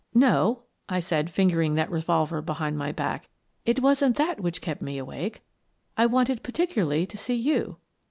"No," 0.31 0.63
I 0.89 0.99
said, 0.99 1.29
fingering 1.29 1.75
that 1.75 1.91
revolver 1.91 2.41
behind 2.41 2.75
my 2.75 2.91
back; 2.91 3.29
"it 3.67 3.81
wasn't 3.83 4.15
that 4.15 4.39
which 4.39 4.59
kept 4.59 4.81
me 4.81 4.97
awake. 4.97 5.43
I 5.95 6.07
wanted 6.07 6.41
particularly 6.41 7.05
to 7.05 7.17
see 7.19 7.35
you." 7.35 7.77